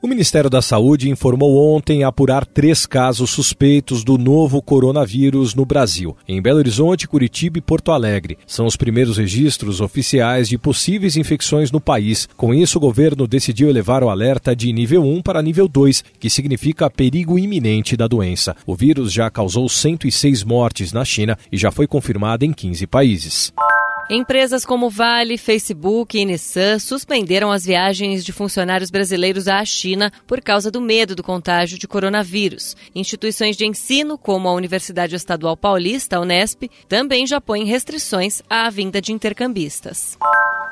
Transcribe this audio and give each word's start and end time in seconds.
O 0.00 0.06
Ministério 0.06 0.48
da 0.48 0.62
Saúde 0.62 1.10
informou 1.10 1.74
ontem 1.74 2.04
apurar 2.04 2.46
três 2.46 2.86
casos 2.86 3.30
suspeitos 3.30 4.04
do 4.04 4.16
novo 4.16 4.62
coronavírus 4.62 5.56
no 5.56 5.66
Brasil, 5.66 6.16
em 6.28 6.40
Belo 6.40 6.58
Horizonte, 6.58 7.08
Curitiba 7.08 7.58
e 7.58 7.60
Porto 7.60 7.90
Alegre. 7.90 8.38
São 8.46 8.64
os 8.64 8.76
primeiros 8.76 9.16
registros 9.16 9.80
oficiais 9.80 10.48
de 10.48 10.56
possíveis 10.56 11.16
infecções 11.16 11.72
no 11.72 11.80
país. 11.80 12.28
Com 12.36 12.54
isso, 12.54 12.78
o 12.78 12.80
governo 12.80 13.26
decidiu 13.26 13.68
elevar 13.68 14.04
o 14.04 14.08
alerta 14.08 14.54
de 14.54 14.72
nível 14.72 15.02
1 15.02 15.20
para 15.20 15.42
nível 15.42 15.66
2, 15.66 16.04
que 16.20 16.30
significa 16.30 16.88
perigo 16.88 17.36
iminente 17.36 17.96
da 17.96 18.06
doença. 18.06 18.54
O 18.64 18.76
vírus 18.76 19.12
já 19.12 19.28
causou 19.28 19.68
106 19.68 20.44
mortes 20.44 20.92
na 20.92 21.04
China 21.04 21.36
e 21.50 21.58
já 21.58 21.72
foi 21.72 21.88
confirmado 21.88 22.44
em 22.44 22.52
15 22.52 22.86
países. 22.86 23.52
Empresas 24.10 24.64
como 24.64 24.88
Vale, 24.88 25.36
Facebook 25.36 26.18
e 26.18 26.24
Nissan 26.24 26.78
suspenderam 26.78 27.52
as 27.52 27.66
viagens 27.66 28.24
de 28.24 28.32
funcionários 28.32 28.90
brasileiros 28.90 29.46
à 29.46 29.62
China 29.66 30.10
por 30.26 30.40
causa 30.40 30.70
do 30.70 30.80
medo 30.80 31.14
do 31.14 31.22
contágio 31.22 31.78
de 31.78 31.86
coronavírus. 31.86 32.74
Instituições 32.94 33.54
de 33.54 33.66
ensino, 33.66 34.16
como 34.16 34.48
a 34.48 34.54
Universidade 34.54 35.14
Estadual 35.14 35.58
Paulista, 35.58 36.16
a 36.16 36.20
Unesp, 36.20 36.70
também 36.88 37.26
já 37.26 37.38
põem 37.38 37.66
restrições 37.66 38.40
à 38.48 38.70
vinda 38.70 38.98
de 38.98 39.12
intercambistas. 39.12 40.16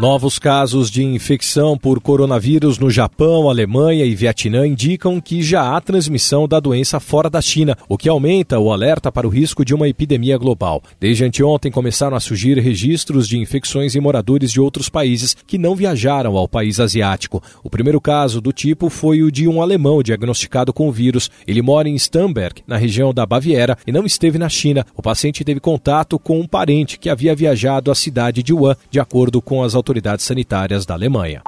Novos 0.00 0.38
casos 0.38 0.92
de 0.92 1.02
infecção 1.02 1.76
por 1.76 2.00
coronavírus 2.00 2.78
no 2.78 2.88
Japão, 2.88 3.50
Alemanha 3.50 4.04
e 4.04 4.14
Vietnã 4.14 4.64
indicam 4.64 5.20
que 5.20 5.42
já 5.42 5.76
há 5.76 5.80
transmissão 5.80 6.46
da 6.46 6.60
doença 6.60 7.00
fora 7.00 7.28
da 7.28 7.42
China, 7.42 7.76
o 7.88 7.98
que 7.98 8.08
aumenta 8.08 8.60
o 8.60 8.72
alerta 8.72 9.10
para 9.10 9.26
o 9.26 9.30
risco 9.30 9.64
de 9.64 9.74
uma 9.74 9.88
epidemia 9.88 10.38
global. 10.38 10.84
Desde 11.00 11.24
anteontem 11.24 11.72
começaram 11.72 12.16
a 12.16 12.20
surgir 12.20 12.60
registros 12.60 13.17
de 13.26 13.38
infecções 13.38 13.96
em 13.96 14.00
moradores 14.00 14.52
de 14.52 14.60
outros 14.60 14.88
países 14.88 15.34
que 15.46 15.56
não 15.56 15.74
viajaram 15.74 16.36
ao 16.36 16.46
país 16.46 16.78
asiático. 16.78 17.42
O 17.64 17.70
primeiro 17.70 18.00
caso 18.00 18.40
do 18.40 18.52
tipo 18.52 18.90
foi 18.90 19.22
o 19.22 19.32
de 19.32 19.48
um 19.48 19.62
alemão 19.62 20.02
diagnosticado 20.02 20.72
com 20.72 20.88
o 20.88 20.92
vírus. 20.92 21.30
Ele 21.46 21.62
mora 21.62 21.88
em 21.88 21.96
Stamberg, 21.96 22.62
na 22.66 22.76
região 22.76 23.14
da 23.14 23.24
Baviera, 23.24 23.78
e 23.86 23.92
não 23.92 24.04
esteve 24.04 24.38
na 24.38 24.48
China. 24.48 24.84
O 24.94 25.02
paciente 25.02 25.44
teve 25.44 25.60
contato 25.60 26.18
com 26.18 26.38
um 26.38 26.46
parente 26.46 26.98
que 26.98 27.08
havia 27.08 27.34
viajado 27.34 27.90
à 27.90 27.94
cidade 27.94 28.42
de 28.42 28.52
Wuhan, 28.52 28.76
de 28.90 29.00
acordo 29.00 29.40
com 29.40 29.62
as 29.62 29.74
autoridades 29.74 30.24
sanitárias 30.24 30.84
da 30.84 30.94
Alemanha. 30.94 31.42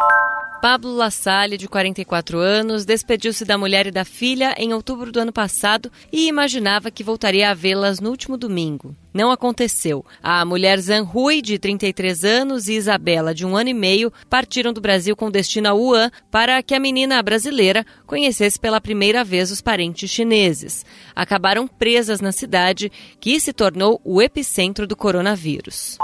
Pablo 0.61 0.95
Lassalle, 0.95 1.57
de 1.57 1.67
44 1.67 2.39
anos, 2.39 2.85
despediu-se 2.85 3.47
da 3.47 3.57
mulher 3.57 3.87
e 3.87 3.91
da 3.91 4.05
filha 4.05 4.55
em 4.59 4.75
outubro 4.75 5.11
do 5.11 5.19
ano 5.19 5.33
passado 5.33 5.91
e 6.13 6.29
imaginava 6.29 6.91
que 6.91 7.03
voltaria 7.03 7.49
a 7.49 7.55
vê-las 7.55 7.99
no 7.99 8.11
último 8.11 8.37
domingo. 8.37 8.95
Não 9.13 9.31
aconteceu. 9.31 10.05
A 10.23 10.45
mulher 10.45 10.79
Zanrui, 10.79 11.41
de 11.41 11.59
33 11.59 12.25
anos, 12.25 12.69
e 12.69 12.75
Isabela, 12.75 13.35
de 13.35 13.47
um 13.47 13.57
ano 13.57 13.71
e 13.71 13.75
meio, 13.75 14.13
partiram 14.29 14.71
do 14.71 14.83
Brasil 14.83 15.17
com 15.17 15.31
destino 15.31 15.71
a 15.71 15.73
Wuhan 15.73 16.11
para 16.31 16.63
que 16.63 16.75
a 16.75 16.81
menina 16.81 17.23
brasileira 17.23 17.85
conhecesse 18.07 18.61
pela 18.61 18.83
primeira 18.83 19.25
vez 19.25 19.51
os 19.51 19.63
parentes 19.63 20.11
chineses. 20.11 20.85
Acabaram 21.17 21.67
presas 21.67 22.21
na 22.21 22.33
cidade, 22.33 22.93
que 23.19 23.41
se 23.41 23.55
tornou 23.55 23.99
o 24.05 24.21
epicentro 24.21 24.87
do 24.87 24.95
coronavírus. 24.95 25.97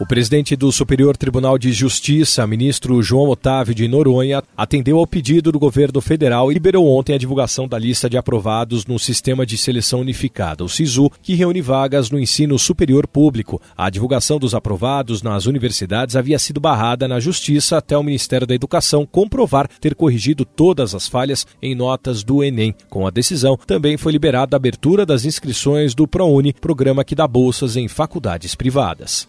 O 0.00 0.06
presidente 0.06 0.56
do 0.56 0.72
Superior 0.72 1.16
Tribunal 1.16 1.58
de 1.58 1.70
Justiça, 1.70 2.46
ministro 2.46 3.02
João 3.02 3.28
Otávio 3.28 3.74
de 3.74 3.86
Noronha, 3.86 4.42
atendeu 4.56 4.98
ao 4.98 5.06
pedido 5.06 5.52
do 5.52 5.58
governo 5.58 6.00
federal 6.00 6.50
e 6.50 6.54
liberou 6.54 6.88
ontem 6.88 7.14
a 7.14 7.18
divulgação 7.18 7.68
da 7.68 7.78
lista 7.78 8.08
de 8.08 8.16
aprovados 8.16 8.86
no 8.86 8.98
Sistema 8.98 9.44
de 9.44 9.56
Seleção 9.56 10.00
Unificada, 10.00 10.64
o 10.64 10.68
SISU, 10.68 11.10
que 11.22 11.34
reúne 11.34 11.60
vagas 11.60 12.10
no 12.10 12.18
ensino 12.18 12.58
superior 12.58 13.06
público. 13.06 13.60
A 13.76 13.90
divulgação 13.90 14.38
dos 14.38 14.54
aprovados 14.54 15.22
nas 15.22 15.46
universidades 15.46 16.16
havia 16.16 16.38
sido 16.38 16.58
barrada 16.58 17.06
na 17.06 17.20
Justiça 17.20 17.76
até 17.76 17.96
o 17.96 18.02
Ministério 18.02 18.46
da 18.46 18.54
Educação 18.54 19.06
comprovar 19.06 19.68
ter 19.80 19.94
corrigido 19.94 20.44
todas 20.44 20.94
as 20.94 21.06
falhas 21.06 21.46
em 21.62 21.74
notas 21.74 22.24
do 22.24 22.42
Enem. 22.42 22.74
Com 22.88 23.06
a 23.06 23.10
decisão, 23.10 23.58
também 23.66 23.96
foi 23.96 24.10
liberada 24.10 24.56
a 24.56 24.58
abertura 24.58 25.06
das 25.06 25.24
inscrições 25.24 25.94
do 25.94 26.08
ProUni, 26.08 26.54
programa 26.54 27.04
que 27.04 27.14
dá 27.14 27.28
bolsas 27.28 27.76
em 27.76 27.86
faculdades 27.86 28.54
privadas. 28.54 29.28